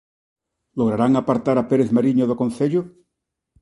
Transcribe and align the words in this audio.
Lograrán 0.79 1.13
apartar 1.15 1.55
a 1.59 1.67
Pérez 1.69 1.89
Mariño 1.97 2.25
do 2.27 2.39
concello? 2.41 2.81